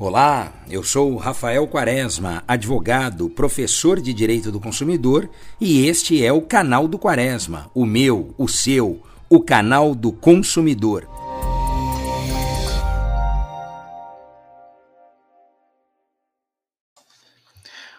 Olá, 0.00 0.52
eu 0.70 0.84
sou 0.84 1.16
Rafael 1.16 1.66
Quaresma, 1.66 2.44
advogado, 2.46 3.28
professor 3.28 4.00
de 4.00 4.14
Direito 4.14 4.52
do 4.52 4.60
Consumidor, 4.60 5.28
e 5.60 5.88
este 5.88 6.24
é 6.24 6.32
o 6.32 6.40
canal 6.40 6.86
do 6.86 6.96
Quaresma, 6.96 7.68
o 7.74 7.84
meu, 7.84 8.32
o 8.38 8.46
seu, 8.46 9.04
o 9.28 9.42
canal 9.42 9.96
do 9.96 10.12
consumidor. 10.12 11.08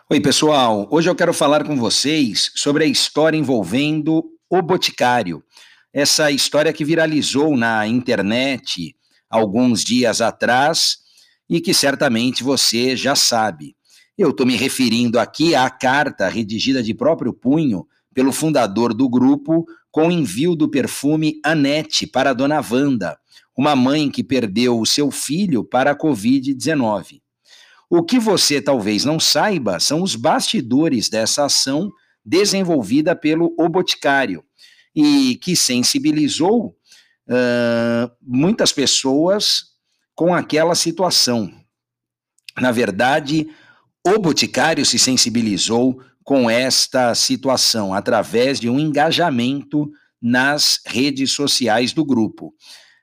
Oi, 0.09 0.21
pessoal. 0.21 0.88
Hoje 0.89 1.09
eu 1.09 1.16
quero 1.16 1.34
falar 1.34 1.66
com 1.66 1.75
vocês 1.75 2.50
sobre 2.55 2.86
a 2.86 2.88
história 2.88 3.38
envolvendo 3.38 4.23
o 4.50 4.61
Boticário. 4.61 5.43
Essa 5.93 6.31
história 6.31 6.71
que 6.71 6.86
viralizou 6.86 7.57
na 7.57 7.86
internet 7.86 8.95
alguns 9.29 9.84
dias 9.84 10.21
atrás 10.21 11.09
e 11.50 11.59
que 11.59 11.73
certamente 11.73 12.44
você 12.44 12.95
já 12.95 13.16
sabe. 13.16 13.76
Eu 14.17 14.31
estou 14.31 14.45
me 14.45 14.55
referindo 14.55 15.17
aqui 15.17 15.55
à 15.55 15.70
carta 15.70 16.27
redigida 16.27 16.84
de 16.84 16.94
próprio 16.94 17.34
punho 17.34 17.88
pelo 18.13 18.31
fundador 18.31 18.94
do 18.94 19.09
grupo 19.09 19.66
com 19.91 20.12
envio 20.12 20.55
do 20.55 20.70
perfume 20.70 21.40
Anete 21.43 22.05
para 22.05 22.34
dona 22.34 22.62
Wanda, 22.62 23.17
uma 23.57 23.76
mãe 23.76 24.09
que 24.09 24.23
perdeu 24.23 24.80
o 24.80 24.85
seu 24.85 25.09
filho 25.09 25.63
para 25.63 25.91
a 25.91 25.98
Covid-19. 25.98 27.21
O 27.90 28.04
que 28.04 28.20
você 28.20 28.62
talvez 28.62 29.04
não 29.04 29.20
saiba 29.20 29.79
são 29.79 30.04
os 30.04 30.16
bastidores 30.16 31.09
dessa 31.09 31.45
ação 31.45 31.90
desenvolvida 32.23 33.16
pelo 33.16 33.55
O 33.57 33.68
Boticário 33.68 34.43
e 34.95 35.35
que 35.41 35.55
sensibilizou 35.55 36.76
uh, 37.27 38.12
muitas 38.21 38.71
pessoas 38.71 39.70
com 40.20 40.36
aquela 40.36 40.76
situação. 40.76 41.50
Na 42.60 42.73
verdade, 42.73 43.48
o 44.05 44.20
Boticário 44.20 44.85
se 44.85 44.99
sensibilizou 44.99 46.02
com 46.26 46.49
esta 46.49 47.16
situação 47.16 47.93
através 47.93 48.60
de 48.60 48.70
um 48.70 48.77
engajamento 48.77 49.90
nas 50.21 50.82
redes 50.85 51.32
sociais 51.32 51.93
do 51.93 52.04
grupo. 52.04 52.54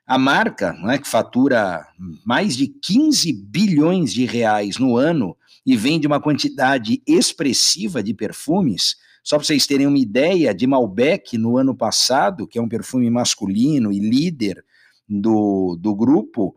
A 0.05 0.15
marca, 0.19 0.73
né, 0.73 0.99
que 0.99 1.07
fatura 1.07 1.87
mais 2.23 2.55
de 2.55 2.67
15 2.67 3.33
bilhões 3.33 4.13
de 4.13 4.23
reais 4.23 4.77
no 4.77 4.95
ano 4.95 5.35
e 5.65 5.75
vende 5.75 6.05
uma 6.05 6.21
quantidade 6.21 7.01
expressiva 7.07 8.03
de 8.03 8.13
perfumes, 8.13 8.95
só 9.23 9.37
para 9.37 9.45
vocês 9.47 9.65
terem 9.65 9.87
uma 9.87 9.97
ideia, 9.97 10.53
de 10.53 10.67
Malbec 10.67 11.35
no 11.35 11.57
ano 11.57 11.75
passado, 11.75 12.47
que 12.47 12.59
é 12.59 12.61
um 12.61 12.69
perfume 12.69 13.09
masculino 13.09 13.91
e 13.91 13.97
líder 13.97 14.63
do, 15.09 15.75
do 15.81 15.95
grupo, 15.95 16.55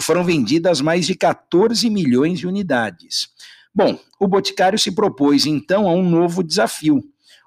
foram 0.00 0.24
vendidas 0.24 0.80
mais 0.80 1.06
de 1.06 1.14
14 1.14 1.88
milhões 1.90 2.38
de 2.38 2.46
unidades. 2.46 3.28
Bom, 3.74 3.98
o 4.18 4.26
Boticário 4.26 4.78
se 4.78 4.90
propôs 4.90 5.46
então 5.46 5.86
a 5.88 5.92
um 5.92 6.08
novo 6.08 6.42
desafio, 6.42 7.02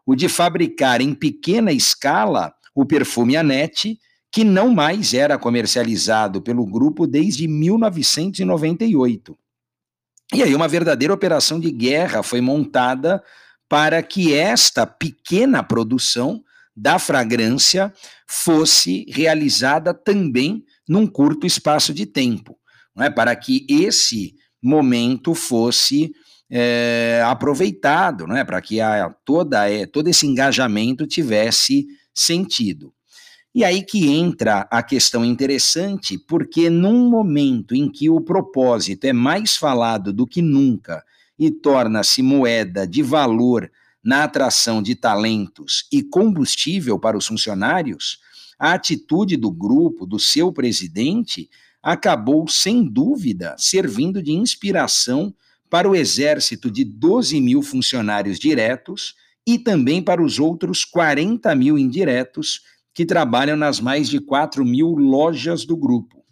o 0.06 0.16
de 0.16 0.30
fabricar 0.30 1.02
em 1.02 1.14
pequena 1.14 1.72
escala 1.72 2.54
o 2.76 2.86
perfume 2.86 3.36
Anete, 3.36 4.00
que 4.32 4.44
não 4.44 4.74
mais 4.74 5.14
era 5.14 5.38
comercializado 5.38 6.42
pelo 6.42 6.66
grupo 6.66 7.08
desde 7.08 7.48
1998. 7.48 9.38
E 10.34 10.44
aí 10.44 10.54
uma 10.54 10.68
verdadeira 10.68 11.14
operação 11.14 11.60
de 11.60 11.72
guerra 11.72 12.22
foi 12.22 12.40
montada 12.40 13.24
para 13.68 14.04
que 14.04 14.34
esta 14.34 14.86
pequena 14.86 15.64
produção 15.64 16.44
da 16.76 17.00
fragrância 17.00 17.92
fosse 18.28 19.06
realizada 19.10 19.94
também 19.94 20.64
num 20.90 21.06
curto 21.06 21.46
espaço 21.46 21.94
de 21.94 22.08
tempo, 22.08 22.58
não 22.96 23.06
é? 23.06 23.12
para 23.12 23.36
que 23.36 23.68
esse 23.70 24.34
momento 24.62 25.36
fosse 25.36 26.12
é, 26.50 27.22
aproveitado, 27.24 28.26
não 28.26 28.36
é? 28.36 28.44
para 28.44 28.60
que 28.60 28.82
a, 28.82 29.14
toda, 29.24 29.70
é, 29.70 29.86
todo 29.86 30.08
esse 30.08 30.26
engajamento 30.26 31.06
tivesse 31.06 31.86
sentido. 32.12 32.92
E 33.54 33.64
aí 33.64 33.84
que 33.84 34.08
entra 34.08 34.68
a 34.72 34.82
questão 34.82 35.24
interessante, 35.24 36.18
porque 36.18 36.70
num 36.70 37.08
momento 37.10 37.76
em 37.76 37.92
que 37.92 38.10
o 38.10 38.22
propósito 38.22 39.06
é 39.06 39.14
mais 39.14 39.56
falado 39.56 40.12
do 40.12 40.26
que 40.26 40.42
nunca 40.42 41.04
e 41.38 41.52
torna-se 41.52 42.22
moeda 42.22 42.88
de 42.88 43.02
valor 43.04 43.72
na 44.04 44.24
atração 44.24 44.82
de 44.82 44.96
talentos 44.96 45.86
e 45.92 46.02
combustível 46.02 47.00
para 47.00 47.18
os 47.18 47.28
funcionários, 47.28 48.20
a 48.60 48.74
atitude 48.74 49.38
do 49.38 49.50
grupo, 49.50 50.06
do 50.06 50.20
seu 50.20 50.52
presidente, 50.52 51.50
acabou, 51.82 52.46
sem 52.48 52.84
dúvida, 52.84 53.56
servindo 53.58 54.22
de 54.22 54.34
inspiração 54.34 55.34
para 55.70 55.90
o 55.90 55.96
exército 55.96 56.70
de 56.70 56.84
12 56.84 57.40
mil 57.40 57.62
funcionários 57.62 58.38
diretos 58.38 59.16
e 59.48 59.58
também 59.58 60.02
para 60.02 60.22
os 60.22 60.40
outros 60.40 60.84
40 60.84 61.56
mil 61.56 61.78
indiretos 61.78 62.62
que 62.94 63.06
trabalham 63.06 63.56
nas 63.56 63.80
mais 63.80 64.10
de 64.10 64.20
4 64.20 64.66
mil 64.66 64.90
lojas 64.90 65.66
do 65.66 65.78
grupo. 65.78 66.26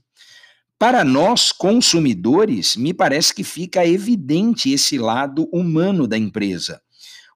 Para 0.77 1.03
nós, 1.03 1.51
consumidores, 1.51 2.75
me 2.75 2.93
parece 2.93 3.33
que 3.33 3.43
fica 3.43 3.87
evidente 3.87 4.71
esse 4.71 4.97
lado 4.97 5.47
humano 5.51 6.07
da 6.07 6.17
empresa. 6.17 6.81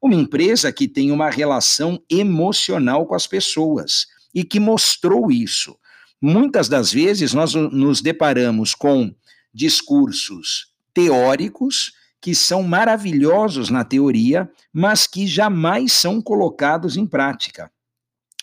Uma 0.02 0.16
empresa 0.16 0.72
que 0.72 0.88
tem 0.88 1.12
uma 1.12 1.30
relação 1.30 2.04
emocional 2.10 3.06
com 3.06 3.16
as 3.16 3.26
pessoas 3.26 4.08
e 4.34 4.44
que 4.44 4.60
mostrou 4.60 5.32
isso. 5.32 5.78
Muitas 6.22 6.70
das 6.70 6.92
vezes 6.92 7.34
nós 7.34 7.54
nos 7.54 8.02
deparamos 8.02 8.76
com 8.76 9.14
discursos 9.54 10.68
teóricos 10.94 11.94
que 12.22 12.36
são 12.36 12.62
maravilhosos 12.62 13.70
na 13.70 13.84
teoria, 13.84 14.50
mas 14.72 15.08
que 15.08 15.26
jamais 15.26 15.92
são 15.92 16.22
colocados 16.22 16.96
em 16.96 17.08
prática. 17.08 17.72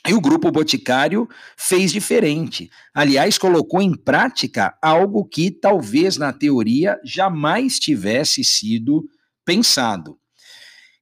E 0.06 0.14
o 0.14 0.20
grupo 0.20 0.50
Boticário 0.50 1.28
fez 1.56 1.92
diferente. 1.92 2.70
Aliás, 2.94 3.36
colocou 3.36 3.80
em 3.80 3.94
prática 3.94 4.76
algo 4.82 5.24
que 5.24 5.50
talvez 5.50 6.16
na 6.16 6.32
teoria 6.32 6.98
jamais 7.04 7.78
tivesse 7.78 8.42
sido 8.42 9.08
pensado. 9.44 10.18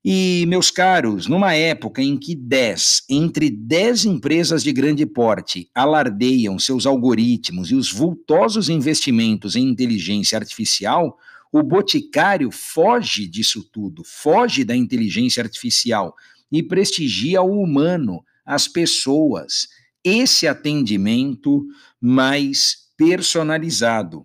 E, 0.09 0.45
meus 0.47 0.71
caros, 0.71 1.27
numa 1.27 1.55
época 1.55 2.01
em 2.01 2.17
que 2.17 2.33
10, 2.37 3.07
entre 3.11 3.51
10 3.51 4.05
empresas 4.05 4.63
de 4.63 4.73
grande 4.73 5.05
porte 5.05 5.69
alardeiam 5.75 6.61
seus 6.61 6.87
algoritmos 6.87 7.73
e 7.73 7.75
os 7.75 7.91
vultosos 7.91 8.69
investimentos 8.69 9.57
em 9.57 9.69
inteligência 9.69 10.39
artificial, 10.39 11.19
o 11.53 11.61
Boticário 11.61 12.53
foge 12.53 13.27
disso 13.27 13.65
tudo, 13.65 14.05
foge 14.05 14.63
da 14.63 14.77
inteligência 14.77 15.43
artificial 15.43 16.15
e 16.53 16.63
prestigia 16.63 17.43
o 17.43 17.61
humano, 17.61 18.25
as 18.45 18.69
pessoas, 18.69 19.67
esse 20.05 20.47
atendimento 20.47 21.67
mais 22.01 22.77
personalizado. 22.97 24.25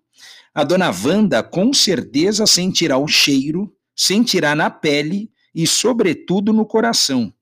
A 0.54 0.64
dona 0.64 0.92
Wanda 0.92 1.42
com 1.42 1.74
certeza 1.74 2.46
sentirá 2.46 3.00
o 3.00 3.08
cheiro, 3.08 3.76
sentirá 3.96 4.54
na 4.54 4.70
pele 4.70 5.32
e, 5.54 5.68
sobretudo, 5.68 6.54
no 6.54 6.66
coração. 6.66 7.34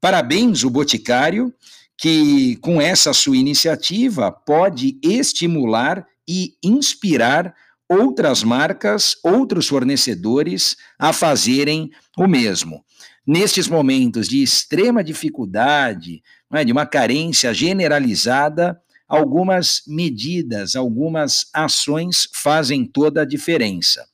Parabéns, 0.00 0.64
o 0.64 0.70
Boticário, 0.70 1.52
que 1.96 2.56
com 2.56 2.80
essa 2.80 3.12
sua 3.12 3.36
iniciativa 3.36 4.30
pode 4.30 4.98
estimular 5.02 6.06
e 6.28 6.54
inspirar 6.62 7.54
outras 7.88 8.42
marcas, 8.42 9.16
outros 9.22 9.68
fornecedores 9.68 10.76
a 10.98 11.12
fazerem 11.12 11.90
o 12.16 12.26
mesmo. 12.26 12.84
Nestes 13.26 13.68
momentos 13.68 14.28
de 14.28 14.42
extrema 14.42 15.02
dificuldade, 15.02 16.22
é, 16.52 16.64
de 16.64 16.72
uma 16.72 16.86
carência 16.86 17.52
generalizada, 17.52 18.80
algumas 19.08 19.82
medidas, 19.86 20.76
algumas 20.76 21.46
ações 21.52 22.28
fazem 22.32 22.84
toda 22.84 23.22
a 23.22 23.26
diferença. 23.26 24.06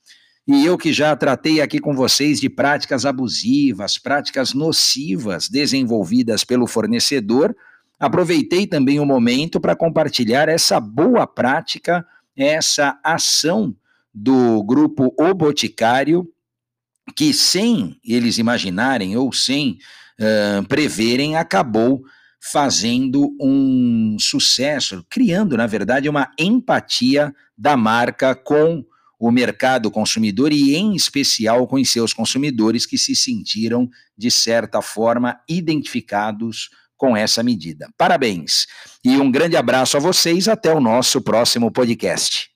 E 0.47 0.67
eu 0.67 0.77
que 0.77 0.93
já 0.93 1.15
tratei 1.15 1.61
aqui 1.61 1.79
com 1.79 1.95
vocês 1.95 2.41
de 2.41 2.51
práticas 2.51 3.07
abusivas, 3.07 3.97
práticas 3.97 4.53
nocivas 4.53 5.49
desenvolvidas 5.49 6.43
pelo 6.43 6.67
fornecedor, 6.67 7.55
aproveitei 7.99 8.67
também 8.67 8.99
o 8.99 9.07
momento 9.07 9.61
para 9.61 9.77
compartilhar 9.77 10.49
essa 10.49 10.81
boa 10.81 11.27
prática, 11.29 12.05
essa 12.37 12.99
ação 13.05 13.77
do 14.13 14.63
grupo 14.65 15.15
O 15.17 15.33
Boticário, 15.33 16.29
que 17.15 17.33
sem 17.33 17.97
eles 18.05 18.39
imaginarem 18.39 19.17
ou 19.17 19.33
sem 19.33 19.79
uh, 20.19 20.67
preverem, 20.67 21.37
acabou 21.37 22.03
fazendo 22.41 23.33
um 23.41 24.17
sucesso, 24.19 25.07
criando, 25.09 25.57
na 25.57 25.69
verdade, 25.69 26.09
uma 26.09 26.29
empatia 26.37 27.33
da 27.57 27.77
marca 27.77 28.35
com 28.35 28.85
o 29.23 29.31
mercado 29.31 29.89
consumidor 29.89 30.53
e, 30.53 30.75
em 30.75 30.97
especial, 30.97 31.65
com 31.69 31.83
seus 31.85 32.13
consumidores 32.13 32.85
que 32.85 32.99
se 32.99 33.15
sentiram, 33.15 33.89
de 34.19 34.33
certa 34.33 34.83
forma, 34.83 35.39
identificados 35.49 36.71
com 36.97 37.17
essa 37.17 37.41
medida. 37.41 37.89
Parabéns 37.97 38.67
e 39.05 39.17
um 39.19 39.31
grande 39.31 39.57
abraço 39.57 39.97
a 39.97 40.01
vocês. 40.01 40.49
Até 40.49 40.75
o 40.75 40.81
nosso 40.81 41.21
próximo 41.21 41.71
podcast. 41.71 42.52